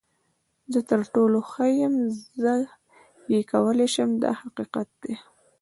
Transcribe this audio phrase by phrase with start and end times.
[0.71, 1.95] زه تر ټولو ښه یم،
[2.41, 2.53] زه
[3.31, 5.13] یې کولی شم دا حقیقت دی.